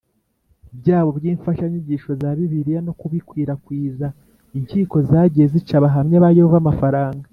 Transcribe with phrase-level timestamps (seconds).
[0.79, 4.07] byabo by imfashanyigisho za Bibiliya no kubikwirakwiza
[4.57, 7.27] Inkiko zagiye zica Abahamya ba Yehova amafaranga